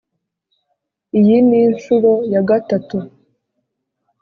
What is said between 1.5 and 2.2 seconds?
incuro